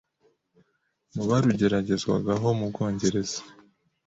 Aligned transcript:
mu 1.13 1.23
barugeragerezwagaho 1.29 2.47
mu 2.59 2.65
Bwongereza 2.71 3.39